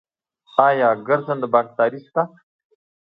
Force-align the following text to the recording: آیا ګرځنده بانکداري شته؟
آیا 0.67 0.89
ګرځنده 1.07 1.47
بانکداري 1.53 1.99
شته؟ 2.05 2.21